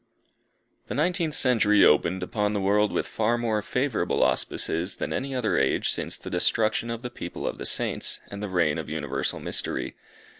[0.87, 5.59] The nineteenth century opened upon the world with far more favourable auspices than any other
[5.59, 9.39] age since the destruction of the people of the Saints, and the reign of universal
[9.39, 9.95] mystery.